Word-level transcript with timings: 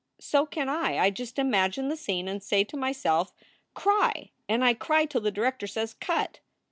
So 0.19 0.47
can 0.47 0.67
I. 0.67 0.97
I 0.97 1.11
just 1.11 1.37
imagine 1.37 1.87
the 1.87 1.95
scene 1.95 2.27
and 2.27 2.41
say 2.41 2.63
to 2.63 2.75
myself, 2.75 3.35
Cry! 3.75 4.31
and 4.49 4.65
I 4.65 4.73
cry 4.73 5.05
till 5.05 5.21
the 5.21 5.29
director 5.29 5.67
says, 5.67 5.93
Cut 5.93 6.39